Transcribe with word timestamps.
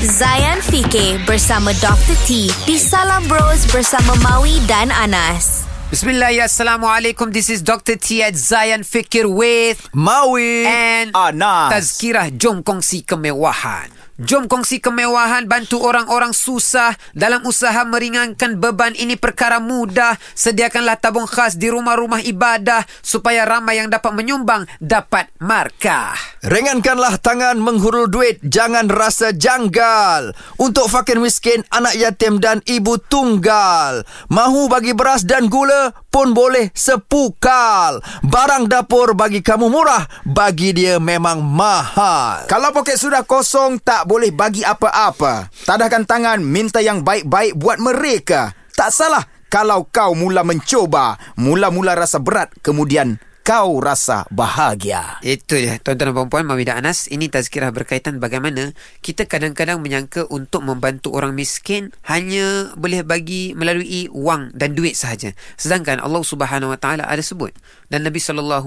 Zayan 0.00 0.64
Fikir 0.64 1.20
bersama 1.28 1.76
Dr. 1.76 2.16
T 2.24 2.48
di 2.64 2.76
Salam 2.80 3.20
Bros 3.28 3.68
bersama 3.68 4.16
Maui 4.24 4.56
dan 4.64 4.88
Anas. 4.88 5.59
Bismillah, 5.90 6.30
ya, 6.30 6.46
Assalamualaikum. 6.46 7.34
This 7.34 7.50
is 7.50 7.66
Dr. 7.66 7.98
T 7.98 8.22
at 8.22 8.38
Zayan 8.38 8.86
Fikir 8.86 9.26
with 9.26 9.90
Maui 9.90 10.62
and 10.62 11.10
Anas. 11.18 11.74
Tazkirah 11.74 12.30
Jom 12.30 12.62
Kongsi 12.62 13.02
Kemewahan. 13.02 13.90
Jom 14.20 14.52
kongsi 14.52 14.84
kemewahan 14.84 15.48
bantu 15.48 15.80
orang-orang 15.80 16.36
susah 16.36 16.92
dalam 17.16 17.40
usaha 17.48 17.88
meringankan 17.88 18.60
beban 18.60 18.92
ini 18.92 19.16
perkara 19.16 19.64
mudah. 19.64 20.20
Sediakanlah 20.36 21.00
tabung 21.00 21.24
khas 21.24 21.56
di 21.56 21.72
rumah-rumah 21.72 22.20
ibadah 22.28 22.84
supaya 23.00 23.48
ramai 23.48 23.80
yang 23.80 23.88
dapat 23.88 24.12
menyumbang 24.12 24.68
dapat 24.76 25.32
markah. 25.40 26.12
Ringankanlah 26.44 27.16
tangan 27.16 27.64
menghurul 27.64 28.12
duit, 28.12 28.44
jangan 28.44 28.92
rasa 28.92 29.32
janggal. 29.32 30.36
Untuk 30.60 30.92
fakir 30.92 31.16
miskin, 31.16 31.64
anak 31.72 31.96
yatim 31.96 32.44
dan 32.44 32.60
ibu 32.68 33.00
tunggal. 33.00 34.04
Mahu 34.28 34.68
bagi 34.68 34.92
beras 34.92 35.24
dan 35.24 35.48
gula 35.48 35.79
pun 36.12 36.36
boleh 36.36 36.68
sepukal. 36.76 38.02
Barang 38.26 38.68
dapur 38.68 39.16
bagi 39.16 39.40
kamu 39.40 39.72
murah, 39.72 40.04
bagi 40.28 40.76
dia 40.76 41.00
memang 41.00 41.40
mahal. 41.40 42.44
Kalau 42.46 42.70
poket 42.74 43.00
sudah 43.00 43.24
kosong 43.24 43.80
tak 43.80 44.04
boleh 44.04 44.34
bagi 44.34 44.60
apa-apa. 44.66 45.48
Tadahkan 45.64 46.04
tangan 46.04 46.38
minta 46.44 46.84
yang 46.84 47.00
baik-baik 47.00 47.56
buat 47.56 47.80
mereka. 47.80 48.52
Tak 48.76 48.90
salah 48.92 49.24
kalau 49.50 49.88
kau 49.90 50.14
mula 50.14 50.46
mencoba, 50.46 51.18
mula-mula 51.34 51.98
rasa 51.98 52.22
berat 52.22 52.54
kemudian 52.62 53.18
kau 53.40 53.80
rasa 53.80 54.28
bahagia. 54.28 55.20
Itu 55.24 55.56
dia 55.56 55.80
tuan-tuan 55.80 56.12
dan 56.12 56.16
puan-puan 56.16 56.44
Mami 56.46 56.64
dan 56.64 56.82
Anas 56.84 57.06
Ini 57.10 57.28
tazkirah 57.28 57.70
berkaitan 57.70 58.18
bagaimana 58.18 58.72
Kita 59.04 59.28
kadang-kadang 59.28 59.78
menyangka 59.84 60.26
untuk 60.32 60.64
membantu 60.64 61.12
orang 61.12 61.36
miskin 61.36 61.92
Hanya 62.08 62.72
boleh 62.74 63.04
bagi 63.04 63.52
melalui 63.52 64.08
wang 64.10 64.50
dan 64.56 64.74
duit 64.74 64.96
sahaja. 64.96 65.36
Sedangkan 65.60 66.00
Allah 66.00 66.24
subhanahu 66.24 66.72
wa 66.72 66.78
ta'ala 66.80 67.04
ada 67.04 67.20
sebut 67.20 67.52
Dan 67.92 68.04
Nabi 68.04 68.18
SAW 68.18 68.64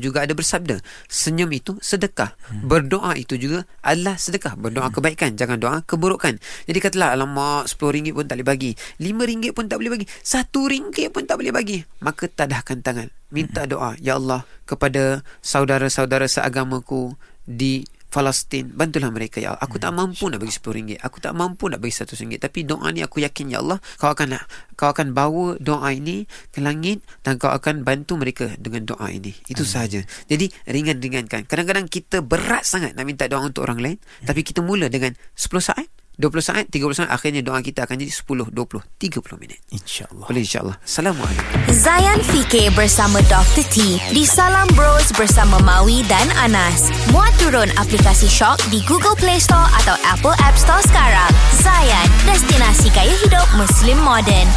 juga 0.00 0.24
ada 0.24 0.32
bersabda 0.32 0.80
Senyum 1.06 1.52
itu 1.52 1.76
sedekah 1.84 2.32
Berdoa 2.64 3.14
itu 3.16 3.36
juga 3.36 3.68
adalah 3.84 4.16
sedekah. 4.16 4.56
Berdoa 4.56 4.88
kebaikan 4.90 5.36
Jangan 5.36 5.58
doa 5.60 5.76
keburukan. 5.84 6.40
Jadi 6.66 6.78
katalah 6.80 7.14
Alamak 7.14 7.68
RM10 7.68 8.12
pun 8.16 8.24
tak 8.28 8.40
boleh 8.40 8.48
bagi 8.48 8.70
RM5 9.00 9.44
pun 9.52 9.64
tak 9.68 9.78
boleh 9.80 9.92
bagi 9.98 10.06
RM1 10.08 11.12
pun 11.12 11.22
tak 11.28 11.36
boleh 11.38 11.52
bagi. 11.52 11.78
Maka 12.02 12.26
tadahkan 12.28 12.80
tangan 12.80 13.21
minta 13.32 13.64
doa 13.64 13.96
ya 13.98 14.20
Allah 14.20 14.44
kepada 14.68 15.24
saudara-saudara 15.40 16.28
seagamaku 16.28 17.16
di 17.48 17.82
Palestin. 18.12 18.68
Bantulah 18.68 19.08
mereka 19.08 19.40
ya 19.40 19.56
Allah. 19.56 19.64
Aku 19.64 19.80
tak 19.80 19.96
mampu 19.96 20.28
nak 20.28 20.44
bagi 20.44 20.52
RM10 20.52 21.00
Aku 21.00 21.16
tak 21.24 21.32
mampu 21.32 21.72
nak 21.72 21.80
bagi 21.80 21.96
RM100 21.96 22.44
Tapi 22.44 22.68
doa 22.68 22.92
ni 22.92 23.00
aku 23.00 23.24
yakin 23.24 23.56
ya 23.56 23.64
Allah 23.64 23.80
Kau 23.96 24.12
akan 24.12 24.36
kau 24.76 24.92
akan 24.92 25.16
bawa 25.16 25.56
doa 25.56 25.88
ini 25.96 26.28
ke 26.52 26.60
langit 26.60 27.00
Dan 27.24 27.40
kau 27.40 27.48
akan 27.48 27.88
bantu 27.88 28.20
mereka 28.20 28.52
dengan 28.60 28.84
doa 28.84 29.08
ini. 29.08 29.32
Itu 29.48 29.64
sahaja. 29.64 30.04
Jadi 30.28 30.52
ringan-ringankan. 30.68 31.48
Kadang-kadang 31.48 31.88
kita 31.88 32.20
berat 32.20 32.68
sangat 32.68 32.92
nak 32.92 33.08
minta 33.08 33.24
doa 33.32 33.40
untuk 33.40 33.64
orang 33.64 33.80
lain 33.80 33.98
Tapi 34.28 34.44
kita 34.44 34.60
mula 34.60 34.92
dengan 34.92 35.16
10 35.32 35.48
saat 35.64 35.88
20 36.20 36.44
saat, 36.44 36.64
30 36.68 36.92
saat 36.92 37.08
Akhirnya 37.08 37.40
doa 37.40 37.60
kita 37.64 37.88
akan 37.88 37.96
jadi 37.96 38.12
10, 38.12 38.52
20, 38.52 38.82
30 39.00 39.40
minit 39.40 39.58
InsyaAllah. 39.72 40.26
Boleh 40.28 40.42
insyaAllah 40.44 40.76
Assalamualaikum 40.84 41.56
Zayan 41.72 42.20
Fikir 42.20 42.68
bersama 42.76 43.24
Dr. 43.32 43.64
T 43.72 43.96
di 44.12 44.24
Salam 44.28 44.68
Bros 44.76 45.08
bersama 45.16 45.56
Maui 45.64 46.04
dan 46.04 46.28
Anas. 46.36 46.92
Muat 47.10 47.32
turun 47.40 47.72
aplikasi 47.80 48.28
Shock 48.28 48.60
di 48.68 48.84
Google 48.84 49.16
Play 49.16 49.40
Store 49.40 49.64
atau 49.82 49.96
Apple 50.04 50.36
App 50.44 50.56
Store 50.60 50.84
sekarang. 50.84 51.32
Zayan, 51.64 52.08
destinasi 52.28 52.92
gaya 52.92 53.14
hidup 53.24 53.46
Muslim 53.56 53.96
modern. 54.04 54.48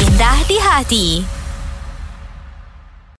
#IndahDiHati 0.00 1.41